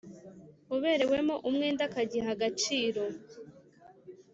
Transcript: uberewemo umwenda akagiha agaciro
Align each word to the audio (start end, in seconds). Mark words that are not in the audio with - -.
uberewemo 0.75 1.35
umwenda 1.47 1.81
akagiha 1.85 2.29
agaciro 2.35 3.01